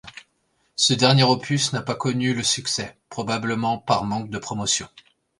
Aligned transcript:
Ce 0.75 0.95
dernier 0.95 1.21
opus 1.21 1.73
n'a 1.73 1.83
pas 1.83 1.93
connu 1.93 2.33
le 2.33 2.41
succès, 2.41 2.97
probablement 3.09 3.77
par 3.77 4.03
manque 4.03 4.31
de 4.31 4.39
promotion. 4.39 4.87